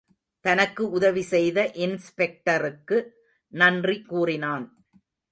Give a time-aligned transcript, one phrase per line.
[0.45, 2.97] தனக்கு உதவி செய்த இன்ஸ்பெக்டருக்கு
[3.53, 4.65] நன்றி கூறினான்.